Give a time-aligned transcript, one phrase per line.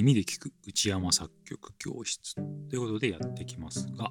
[0.00, 2.40] 耳で聞く内山作曲教室と
[2.76, 4.10] いうことでやってきますが、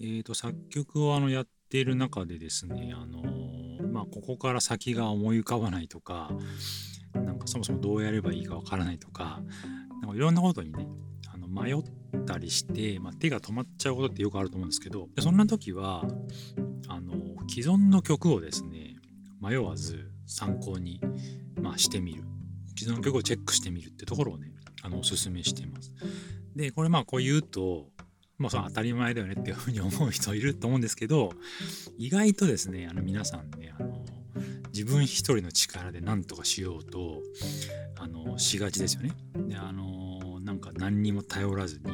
[0.00, 6.30] えー、と作曲をあのやっている中でですね、あのー、まあ、ここから先が思い浮かばないとか
[7.12, 9.42] なんかそもそもどうやればいいかわからないとか
[10.00, 10.88] なんかいろんなことにね
[11.34, 11.82] あの迷っ
[12.24, 16.02] たりして、まあ、手が止まっちゃうことってよくあると思うんですけどそんな時は
[16.88, 17.12] あの
[17.50, 18.96] 既存の曲をですね
[19.42, 20.98] 迷わず参考に、
[21.60, 22.24] まあ、してみる。
[22.76, 24.50] 既存の曲をチェックしてみるってところをね
[24.84, 25.92] あのおすすめしてます。
[26.54, 27.88] でこれまあこう言うと
[28.38, 31.32] まあその当たり前だよねっていうふうに思う人いると思うんですけど
[31.98, 34.04] 意外とですねあの皆さんねあの
[34.72, 37.22] 自分一人の力で何とかしようと
[37.98, 39.12] あのしがちですよね。
[39.48, 41.84] であのなんか何にも頼らずに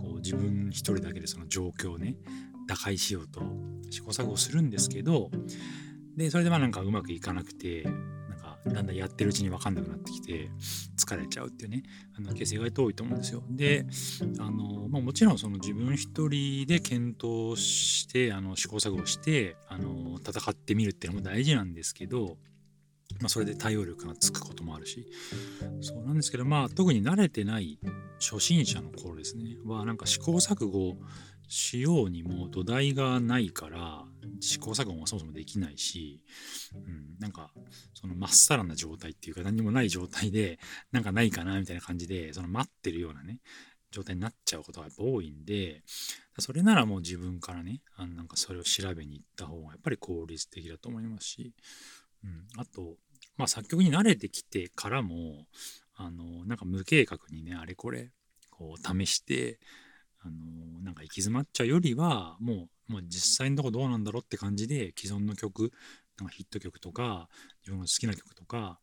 [0.00, 2.16] こう自分一人だけでその状況をね
[2.66, 3.42] 打開しようと
[3.90, 5.30] 試行錯誤するんですけど
[6.16, 10.50] でそれでまあなんかうまくいかなくてなんかだんだんやってるうちに分かんなくなってきて
[11.02, 11.82] 疲れちゃうっていうね
[12.16, 13.42] あのケース意外と多いと思うんですよ。
[13.50, 13.86] で
[14.38, 22.36] あの、まあ、もちろんその自分一人で検討してあの試行錯誤してあの戦ってみるっていうのも大事なんですけど、
[23.20, 25.06] まあ、それで対応力がつくこともあるし。
[25.80, 27.78] そうなんですけどまあ特に慣れてない
[28.20, 29.56] 初心者の頃ですね。
[29.64, 30.96] はなんか試行錯誤
[31.52, 34.04] しようにも土台がないから
[34.40, 36.24] 試行錯誤もそもそもできないし、
[36.74, 37.50] うん、なんか
[37.92, 40.58] そのまっさらな状態っていうか何もない状態で
[40.92, 43.38] なんかないかなみたいな感じでその待ってるようなね
[43.90, 45.82] 状態になっちゃうことがやっぱ多いんで
[46.38, 51.52] それならもう自分からねあのなんかそれを調べに行った方がやっぱり効率的だと思いますし、
[52.24, 52.96] うん、あと
[53.36, 55.46] まあ作曲に慣れてきてからも
[55.96, 58.10] あのなんか無計画にねあれこれ
[58.48, 59.58] こう試して
[60.24, 65.72] あのなんか行き詰まっちゃうよりはもうもう実際のとこどうなんだろうって感じで既存の曲
[66.18, 67.28] なんかヒット曲とか
[67.62, 68.78] 自分の好きな曲とか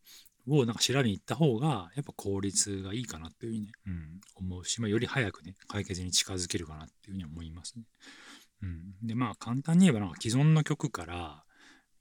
[0.47, 7.83] をなんか調べに行った方がやっぱ効率がいいかなっていうふうにね、うん、思うし、まあ、より早くね解決に近づけるかなっていうふうに思いますね。
[8.63, 11.44] うん、でまあ簡単に言えばなんか既存の曲から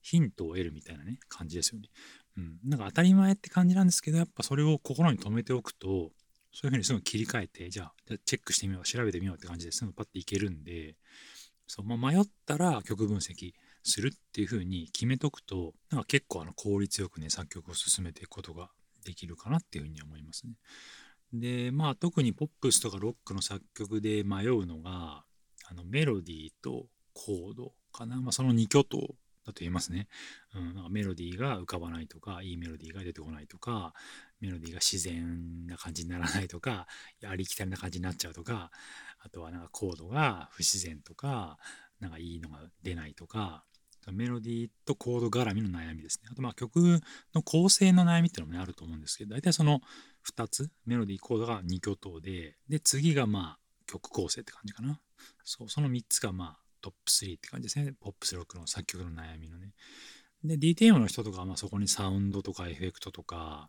[0.01, 1.89] ヒントを得るみたいなね感じですよね。
[2.37, 6.13] うん、なんか当たり前って感じなんですけどやっぱそれを心に留めておくと
[6.53, 7.93] そういうふうにすぐ切り替えて、じゃあ、
[8.25, 10.97] チェックしてみよう、調べてみようって感じですぐパッていけるんで、
[11.67, 18.71] そうまあ、迷ったら曲分析するっていうふうに決めとくと、なんか結構あの効率よくね、作曲を進めていくことが
[19.05, 20.55] できるかなっていうふうに思いますね。
[21.33, 25.25] で、まあ特にポップスとかロックの作曲で迷うのが、
[25.71, 28.21] あのメロディーとコードかな。
[28.21, 29.15] まあその2巨頭
[29.49, 30.09] だと言えますね。
[30.55, 33.95] うん、なんかメロディーが浮かばないとか、いいメロディーが出てこないとか、
[34.41, 36.87] メロディーが自然な感じにならないとか、
[37.27, 38.71] ありきたりな感じになっちゃうとか、
[39.21, 41.59] あとはなんかコードが不自然とか、
[42.01, 43.65] なんかいいのが出ないとか、
[44.13, 46.29] メロディーとコード絡みの悩みですね。
[46.31, 47.01] あとまあ曲
[47.35, 49.81] の構成の悩みっていうのもねあると思うんですけど、大体その
[50.25, 55.01] 2つ、メロディー、コードが2巨頭で、で、次がまあ曲構成って感じかな。
[55.45, 57.93] そう、その3つがまあトップ3って感じですね。
[58.01, 59.73] ポップスロックの作曲の悩みのね。
[60.45, 63.69] で、DTM の人とかはまあそこにサウンドとかエフェクトとか、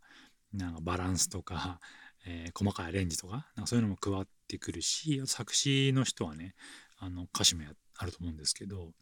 [0.53, 1.79] なんかバランスとか、
[2.25, 6.55] えー、細かいアレンジとか、なんかそういうのも加わってくるし、作詞の人はね、
[6.97, 7.63] あの歌詞も
[7.95, 8.93] あると思うんですけど、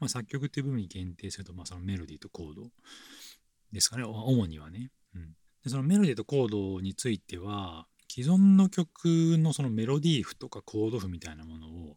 [0.00, 2.72] まあ、作曲っていう部分に限定すると、まあ、そのメロディーとコード
[3.72, 4.90] ですかね、主にはね。
[5.14, 11.96] うん、でそのメロディーとコードについては、既存の曲のそのメロディー譜とかコード譜みたいなものを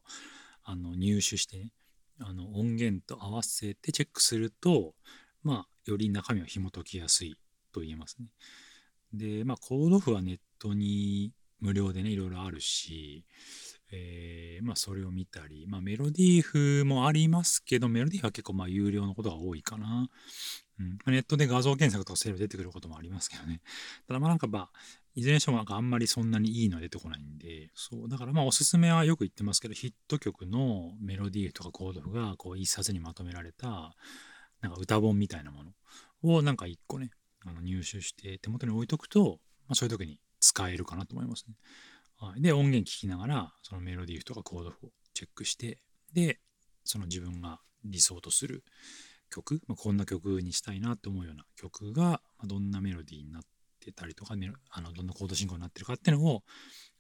[0.70, 1.72] あの入手して、ね、
[2.20, 4.94] あの音源と合わせてチェックすると、
[5.42, 7.38] まあ、より中身を紐解きやすい
[7.72, 8.28] と言えますね。
[9.14, 13.26] で、まあ、コード譜はネットに無料でね、いろいろあるし、
[13.94, 20.10] えー、まあ、それを見たり、まあ、メロディー譜もありますけど、メロディーは結構まあ有料のことが多いかな。
[20.80, 23.62] うん、ネットで画像検索とかすれば出てくることもありますけどね。
[24.08, 24.72] ただまあなんかまあ、
[25.18, 33.96] いずれにしてもなんかあんまりそんなにいいのは出てこないんで、そう、だからまあおすすめはよく言ってますけど、ヒット曲のメロディーとかコード譜がこう一冊にまとめられた、
[34.62, 35.72] なんか歌本みたいなもの
[36.22, 37.10] をなんか一個ね、
[37.44, 41.56] あの入手して手元に置いとくと、まあ、そういう時に使えるかなと思いますね。
[42.20, 45.80] はい、で、音源聴きながら、そのメロディーとかコード譜をチェックして、
[46.14, 46.40] で、
[46.84, 48.64] その自分が理想とする
[49.32, 53.57] 曲、まあ、こんな曲にしたいなと思うような曲が、まあどんなメロディーになって
[53.98, 56.44] たりとか、ねあのどんなコード進行になってるかっていうのを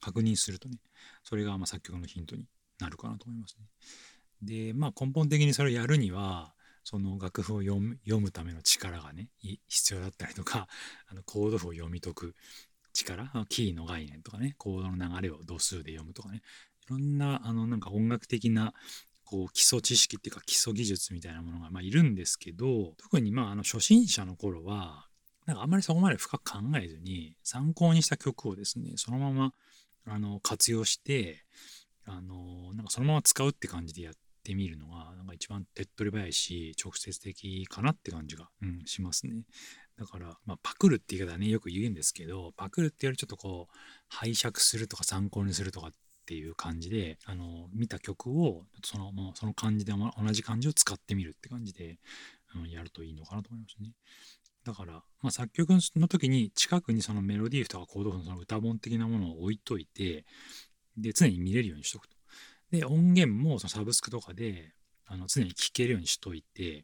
[0.02, 0.78] 確認するとね、
[1.24, 2.44] それがま作曲のヒントに
[2.80, 3.66] なるかなと思いますね。
[4.42, 6.54] で、まあ根本的にそれをやるには、
[6.90, 9.28] その楽譜を読む読むための力がね
[9.68, 10.70] 必要だったりとか
[11.12, 12.36] あのコード譜を読み解く
[12.94, 16.42] 力キーの概念とかねコードの流れを度数で読むとかね
[16.86, 18.74] いろんなあのなんか音楽的な
[19.26, 25.07] こう基礎知識っていうか基礎技術みたいなものがまあいるんですけど特にまああの初心者の頃は
[25.48, 29.54] なんかあんまりそこまで深く考えずに、参考にした曲をですね、そのまま、
[30.06, 31.46] あの、活用して、
[32.06, 34.14] あの、なんかそのまま使うって感じでやっ
[34.44, 39.46] てみるのが、なんか一番手っ取り早いし、直接的かなって感じが、うん、しますね。
[39.98, 43.76] だから、まあ、パクるって言い方はね、よく言うんですけど、パクるってよりちょっとこう、
[44.10, 45.92] 拝借するとか参考にするとかっ
[46.26, 52.00] ていう感じで、あの、見た曲を、その、もうその感じで同じ感じを使ってみるって感じで、
[52.56, 53.94] うん、やるといいのかなと思いますね。
[54.68, 60.26] だから、まあ、作曲の時に近くにそのメロディーフとかコード譜のその歌本的なものを置いといて、
[60.98, 62.18] で、常に見れるようにしとくと。
[62.70, 64.74] で、音源もそのサブスクとかで、
[65.06, 66.84] あの常に聴けるようにしといて、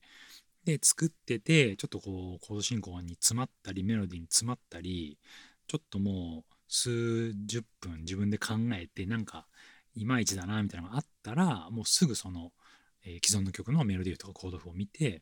[0.64, 5.20] で、作ってて、ちょっとこう、コード進行に詰まったり、メロディーに詰まったり、
[5.68, 9.46] ちょっともう数十分自分で考えて、なんか、
[9.94, 12.54] いまいちだな、みたいなのがあったら、もうすぐその、
[13.04, 15.22] えー、既存の曲のメロディーとかコード譜を見て、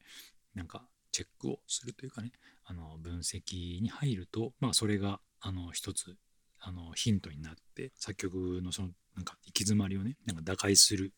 [0.53, 2.31] なんか、チェックをするというかね、
[2.65, 6.15] あの分析に入ると、まあ、それがあの一つ
[6.59, 11.11] あのヒントになって作曲のそのなんか行き詰まりをねなんか打開する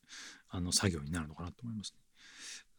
[0.49, 1.99] あの作業になるのかなと思いますね。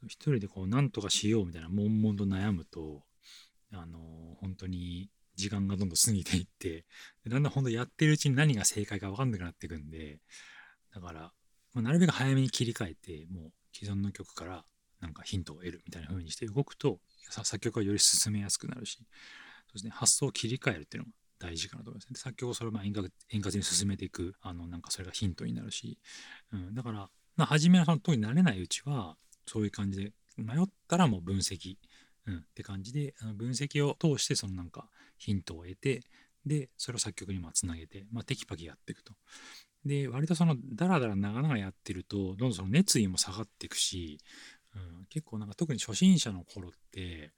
[0.07, 3.03] 一人でこう何とかしようみたいな悶々と悩むと
[3.73, 3.99] あの
[4.41, 6.85] 本当に時間がどんどん過ぎていって
[7.27, 10.21] だんだん本当やってるうちに何が正解か分かんなくなっていくんで
[10.95, 11.21] だから、
[11.73, 14.65] まあ、なるべく早めに切り替えてもう既存の曲から
[15.05, 16.99] なんかヒントを得るみたいな風にして動くと
[17.31, 21.13] 作曲がより進めやすくなるしそうですね発想を切り替えるっていうのが
[21.51, 22.17] 大事かなと思いますね。
[22.17, 25.99] 作曲をそれをまあ円滑円滑に進めていくあのなんかそれがヒントになるし、
[26.53, 29.17] うん、だから、まあ、初めはその通りになれないうちは
[29.47, 31.77] そういう感じで迷ったらもう分析、
[32.27, 36.01] うん、って感じであの分析を通してそのなんかヒントを得て
[36.47, 39.13] でそれを作曲にまつなげて、まあ、テキパキやっていくと。
[39.85, 44.19] で割とそのダラダラ長々やってるとどんどんその熱意も下がっていくし
[44.75, 47.33] うん、結構なんか特に初心者の頃って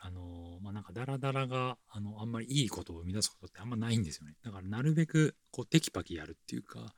[0.00, 4.34] あのまあなんかダラダラがあのあんまりいいことを生み出すことってあんまないんですよね。
[4.44, 6.92] だからなるべくこうテキパキやるっていうか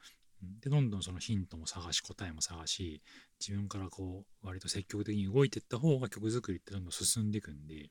[0.61, 3.03] でどんどんそのヒントも探し答えも探し
[3.41, 7.91] 自分からこう割と積極的に動いていった方が曲作りってどんどん進んでいくんで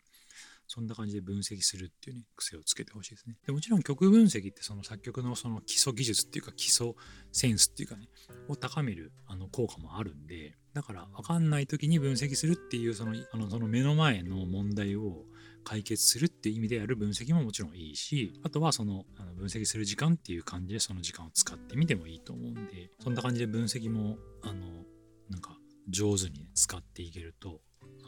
[0.75, 3.37] そんな感じで分析するっていうね、癖をつけてほしいですね。
[3.45, 6.93] でもちろん曲分析ってその作曲のその基礎技術っていうか基礎
[7.31, 8.09] センスっていうかね、
[8.49, 15.23] を高めるあの効果もあるんで、だから分かんない時に分析するっていうそのあのその目の前の問題を
[15.63, 24.83] 解決するっていう意味でやる分析ももちろんいいし、あとはそのあの分析する時間っていう感じでその時間を使ってみてもいいと思うんで、そんな感じで分析もあの
[25.29, 25.57] なんか
[25.87, 27.61] 上手に、ね、使っていけると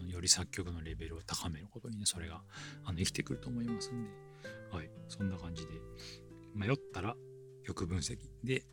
[0.05, 2.41] より作曲のレベルを高めることにね、それが
[2.83, 4.09] あの生きてくると思いますんで、
[4.71, 5.71] はい、そんな感じで、
[6.55, 7.15] 迷ったら
[7.65, 8.17] 曲分析。
[8.43, 8.63] で、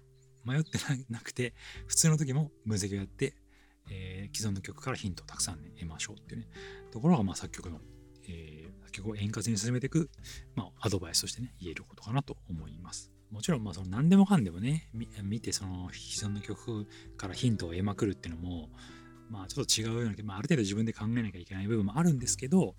[0.45, 0.79] 迷って
[1.09, 1.55] なくて、
[1.87, 3.35] 普通の時も分析をやって、
[3.91, 6.49] えー、既存の曲からヒントをたくさん、ね、得ましょうっていうね、
[6.91, 7.81] ところが、まあ、作曲の、
[8.29, 10.11] えー、作曲を円滑に進めていく、
[10.55, 13.11] まあ、アドバイスとしてね、言えることかなと思います。
[13.31, 16.87] もちろん、まあ、その何でもかんでもね、見て、その既存の曲
[17.17, 18.71] からヒントを得まくるっていうのも、
[19.35, 22.77] まあちょっと違うような、まあ、ある程度自分で考えなきゃいけない部分もあるんですけど、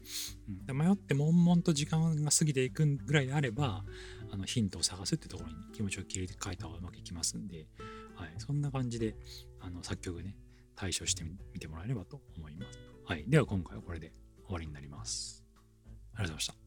[0.69, 3.83] うん、迷って悶々と時間が過ぎていくぐらいであれば
[4.31, 7.67] あのヒントを探すってところに気持ちを切り替えた方がうまくいきますんで、
[8.15, 9.15] はい、そんな感じで
[9.59, 10.37] あの作曲ね
[10.77, 12.79] 対処してみてもらえればと思います。
[13.05, 14.13] はい、では今回はこれで
[14.45, 15.43] 終わりになります。
[16.15, 16.64] ありがとうございました。